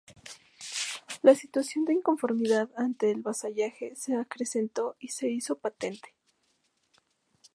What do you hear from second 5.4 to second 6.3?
patente.